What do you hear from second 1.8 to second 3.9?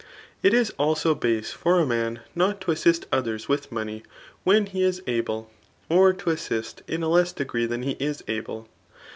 man not to assist others with